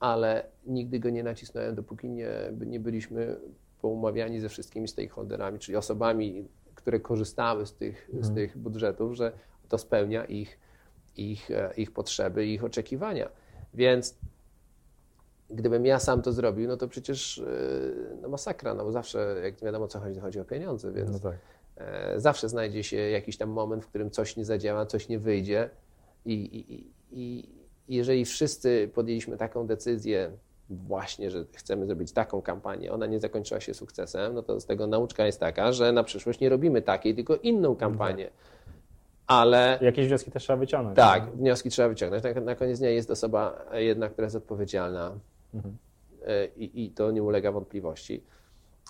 ale 0.00 0.46
nigdy 0.66 1.00
go 1.00 1.10
nie 1.10 1.22
nacisnąłem, 1.22 1.74
dopóki 1.74 2.08
nie, 2.08 2.30
nie 2.66 2.80
byliśmy 2.80 3.36
poumawiani 3.82 4.40
ze 4.40 4.48
wszystkimi 4.48 4.88
stakeholderami, 4.88 5.58
czyli 5.58 5.76
osobami, 5.76 6.48
które 6.74 7.00
korzystały 7.00 7.66
z 7.66 7.74
tych, 7.74 8.10
z 8.20 8.34
tych 8.34 8.58
budżetów, 8.58 9.14
że 9.14 9.32
to 9.68 9.78
spełnia 9.78 10.24
ich, 10.24 10.58
ich, 11.16 11.50
e, 11.50 11.72
ich 11.76 11.92
potrzeby 11.92 12.46
ich 12.46 12.64
oczekiwania. 12.64 13.28
Więc 13.74 14.18
gdybym 15.50 15.86
ja 15.86 15.98
sam 15.98 16.22
to 16.22 16.32
zrobił, 16.32 16.68
no 16.68 16.76
to 16.76 16.88
przecież 16.88 17.38
yy, 17.38 18.16
no 18.22 18.28
masakra, 18.28 18.74
no 18.74 18.84
bo 18.84 18.92
zawsze, 18.92 19.40
jak 19.42 19.60
wiadomo 19.60 19.88
co 19.88 20.00
chodzi, 20.00 20.20
chodzi 20.20 20.40
o 20.40 20.44
pieniądze, 20.44 20.92
więc 20.92 21.10
No 21.10 21.18
tak. 21.18 21.36
e, 21.76 22.20
zawsze 22.20 22.48
znajdzie 22.48 22.82
się 22.82 22.96
jakiś 22.96 23.36
tam 23.36 23.50
moment, 23.50 23.84
w 23.84 23.88
którym 23.88 24.10
coś 24.10 24.36
nie 24.36 24.44
zadziała, 24.44 24.86
coś 24.86 25.08
nie 25.08 25.18
wyjdzie 25.18 25.70
i, 26.24 26.32
i, 26.32 26.90
i 27.12 27.48
jeżeli 27.88 28.24
wszyscy 28.24 28.90
podjęliśmy 28.94 29.36
taką 29.36 29.66
decyzję 29.66 30.30
właśnie, 30.70 31.30
że 31.30 31.44
chcemy 31.52 31.86
zrobić 31.86 32.12
taką 32.12 32.42
kampanię, 32.42 32.92
ona 32.92 33.06
nie 33.06 33.20
zakończyła 33.20 33.60
się 33.60 33.74
sukcesem, 33.74 34.34
no 34.34 34.42
to 34.42 34.60
z 34.60 34.66
tego 34.66 34.86
nauczka 34.86 35.26
jest 35.26 35.40
taka, 35.40 35.72
że 35.72 35.92
na 35.92 36.04
przyszłość 36.04 36.40
nie 36.40 36.48
robimy 36.48 36.82
takiej, 36.82 37.14
tylko 37.14 37.36
inną 37.36 37.76
kampanię. 37.76 38.30
Ale 39.26 39.78
Jakieś 39.82 40.06
wnioski 40.08 40.30
też 40.30 40.42
trzeba 40.42 40.56
wyciągnąć. 40.56 40.96
tak, 40.96 41.26
nie? 41.26 41.32
wnioski 41.32 41.70
trzeba 41.70 41.88
wyciągnąć. 41.88 42.24
Na, 42.24 42.40
na 42.40 42.54
koniec 42.54 42.78
dnia 42.78 42.90
jest 42.90 43.10
osoba 43.10 43.64
jedna, 43.72 44.08
która 44.08 44.26
jest 44.26 44.36
odpowiedzialna 44.36 45.12
Mhm. 45.54 45.76
E, 46.26 46.46
i, 46.46 46.84
i 46.84 46.90
to 46.90 47.10
nie 47.10 47.22
ulega 47.22 47.52
wątpliwości, 47.52 48.24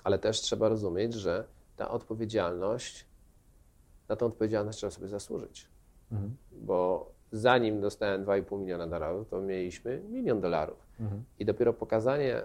ale 0.05 0.19
też 0.19 0.41
trzeba 0.41 0.69
rozumieć, 0.69 1.15
że 1.15 1.45
ta 1.77 1.91
odpowiedzialność, 1.91 3.07
na 4.09 4.17
tą 4.17 4.27
odpowiedzialność 4.27 4.79
trzeba 4.79 4.91
sobie 4.91 5.09
zasłużyć. 5.09 5.69
Mhm. 6.13 6.37
Bo 6.53 7.11
zanim 7.33 7.81
dostałem 7.81 8.25
2,5 8.25 8.59
miliona 8.59 8.87
dolarów, 8.87 9.29
to 9.29 9.41
mieliśmy 9.41 10.03
milion 10.11 10.41
dolarów. 10.41 10.90
Mhm. 11.01 11.25
I 11.39 11.45
dopiero 11.45 11.73
pokazanie, 11.73 12.43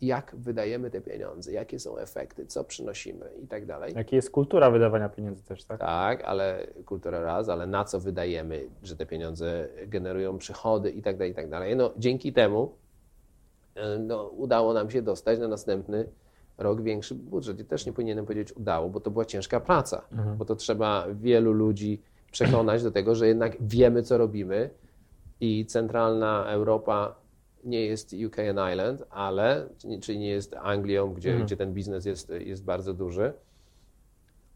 jak 0.00 0.36
wydajemy 0.36 0.90
te 0.90 1.00
pieniądze, 1.00 1.52
jakie 1.52 1.78
są 1.78 1.98
efekty, 1.98 2.46
co 2.46 2.64
przynosimy 2.64 3.30
i 3.42 3.46
tak 3.46 3.66
dalej. 3.66 3.94
Jaka 3.96 4.16
jest 4.16 4.30
kultura 4.30 4.70
wydawania 4.70 5.08
pieniędzy 5.08 5.44
też, 5.44 5.64
tak? 5.64 5.80
Tak, 5.80 6.22
ale 6.24 6.66
kultura 6.86 7.20
raz, 7.20 7.48
ale 7.48 7.66
na 7.66 7.84
co 7.84 8.00
wydajemy, 8.00 8.68
że 8.82 8.96
te 8.96 9.06
pieniądze 9.06 9.68
generują 9.86 10.38
przychody 10.38 10.90
i 10.90 11.02
tak 11.02 11.16
dalej, 11.16 11.32
i 11.32 11.34
tak 11.34 11.50
dalej. 11.50 11.76
No, 11.76 11.92
dzięki 11.96 12.32
temu 12.32 12.74
e, 13.74 13.98
no, 13.98 14.24
udało 14.24 14.72
nam 14.72 14.90
się 14.90 15.02
dostać 15.02 15.38
na 15.38 15.48
następny 15.48 16.08
rok 16.58 16.82
większy 16.82 17.14
budżet. 17.14 17.60
I 17.60 17.64
też 17.64 17.86
nie 17.86 17.92
powinienem 17.92 18.26
powiedzieć 18.26 18.56
udało, 18.56 18.88
bo 18.88 19.00
to 19.00 19.10
była 19.10 19.24
ciężka 19.24 19.60
praca, 19.60 20.02
bo 20.38 20.44
to 20.44 20.56
trzeba 20.56 21.06
wielu 21.14 21.52
ludzi 21.52 22.02
przekonać 22.30 22.82
do 22.82 22.90
tego, 22.90 23.14
że 23.14 23.28
jednak 23.28 23.56
wiemy, 23.60 24.02
co 24.02 24.18
robimy 24.18 24.70
i 25.40 25.66
centralna 25.66 26.46
Europa 26.48 27.14
nie 27.64 27.86
jest 27.86 28.12
UK 28.26 28.38
and 28.38 28.58
Ireland, 28.72 29.04
ale, 29.10 29.68
czyli 30.02 30.18
nie 30.18 30.28
jest 30.30 30.54
Anglią, 30.54 31.14
gdzie, 31.14 31.32
gdzie 31.44 31.56
ten 31.56 31.74
biznes 31.74 32.04
jest, 32.04 32.32
jest 32.40 32.64
bardzo 32.64 32.94
duży, 32.94 33.32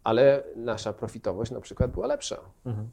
ale 0.04 0.44
nasza 0.56 0.92
profitowość 0.92 1.50
na 1.50 1.61
przykład 1.61 1.90
była 1.90 2.06
lepsza. 2.06 2.40
Mhm. 2.66 2.90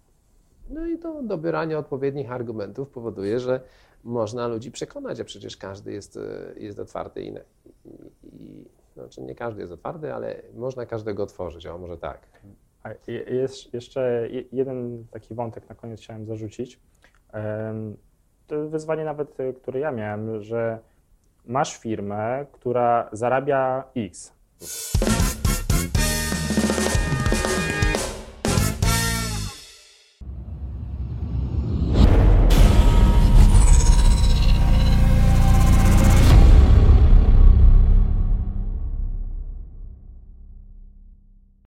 No 0.70 0.88
i 0.88 0.98
to 1.00 1.24
dobieranie 1.24 1.78
odpowiednich 1.78 2.32
argumentów 2.32 2.90
powoduje, 2.90 3.40
że 3.40 3.62
można 4.04 4.48
ludzi 4.48 4.72
przekonać, 4.72 5.20
a 5.20 5.24
przecież 5.24 5.58
każdy 5.58 5.92
jest, 5.94 6.20
jest 6.58 6.80
otwarty 6.80 7.22
i, 7.24 7.34
i, 8.24 8.66
znaczy 8.94 9.22
nie 9.22 9.36
każdy 9.36 9.62
jest 9.62 9.74
otwarty, 9.74 10.14
ale 10.14 10.42
można 10.56 10.86
każdego 10.86 11.24
otworzyć, 11.24 11.66
o 11.68 11.78
może 11.78 11.98
tak. 11.98 12.22
A 12.84 12.90
je- 13.12 13.24
jest 13.24 13.74
jeszcze 13.74 14.28
je- 14.32 14.44
jeden 14.52 15.06
taki 15.12 15.34
wątek 15.36 15.70
na 15.70 15.76
koniec 15.76 16.00
chciałem 16.02 16.26
zarzucić. 16.26 16.80
Wyzwanie 18.54 19.06
nawet, 19.06 19.40
y, 19.40 19.54
które 19.54 19.80
ja 19.80 19.92
miałem, 19.92 20.42
że 20.44 20.80
masz 21.46 21.78
firmę, 21.78 22.46
która 22.52 23.10
zarabia 23.12 23.84
X. 23.96 24.34